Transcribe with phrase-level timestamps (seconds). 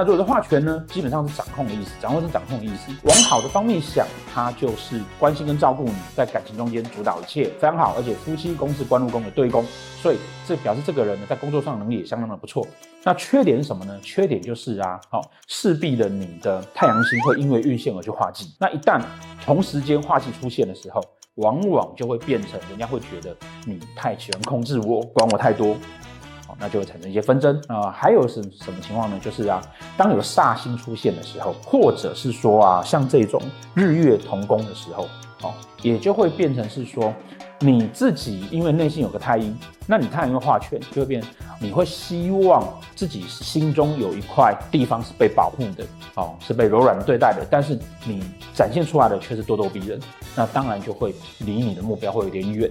[0.00, 2.90] 那如果是化权呢，基本上是掌控的意思，掌握是掌控的意思。
[3.02, 7.94] 往好的方面想，它就是关心跟照顾你，在感情中间主导一切，非常好。
[7.98, 9.62] 而且夫妻宫是官禄宫的对宫，
[10.00, 10.16] 所以
[10.48, 12.66] 这表示这个人呢，在工作上能力也相当的不错。
[13.04, 14.00] 那缺点是什么呢？
[14.02, 18.50] 缺点就是啊，好、哦，势必的你的太阳星会因为运线而去化忌。
[18.58, 19.02] 那一旦
[19.44, 21.04] 同时间化忌出现的时候，
[21.34, 23.36] 往往就会变成人家会觉得
[23.66, 25.76] 你太喜欢控制我，管我太多，
[26.60, 29.18] 那就会产生一些纷争啊、还有是什么情况呢？
[29.20, 29.60] 就是啊，
[29.96, 33.40] 当有煞星出现的时候，或者是说啊，像这种
[33.74, 35.08] 日月同宫的时候，
[35.42, 37.12] 哦，也就会变成是说。
[37.62, 39.54] 你自己因为内心有个太阴，
[39.86, 41.22] 那你太阳因为化权就会变，
[41.60, 45.84] 你会希望自己心中有一块地方是被保护的，
[46.14, 50.00] 哦，是被柔软对待的，但是你展现出来的却是咄咄逼人，
[50.34, 52.66] 那当然就会离你的目标会有点远。